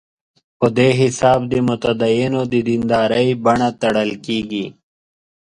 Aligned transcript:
په 0.59 0.67
دې 0.77 0.89
حساب 0.99 1.39
د 1.51 1.53
متدینو 1.67 2.41
د 2.51 2.55
دیندارۍ 2.67 3.27
بڼه 3.43 3.69
تړل 3.81 4.11
کېږي. 4.25 4.65